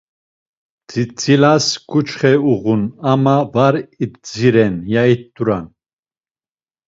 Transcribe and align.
Tzitzilas 0.87 1.67
ǩuçxe 1.89 2.33
uğun 2.51 2.83
ama 3.11 3.37
var 3.53 3.75
idziren 4.03 4.75
ya 4.93 5.03
it̆uran. 5.13 5.65